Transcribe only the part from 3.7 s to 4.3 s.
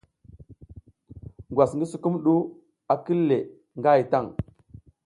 nga hay tan.